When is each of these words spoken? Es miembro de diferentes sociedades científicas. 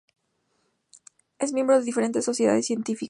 Es 1.37 1.53
miembro 1.53 1.77
de 1.77 1.83
diferentes 1.85 2.25
sociedades 2.25 2.65
científicas. 2.65 2.99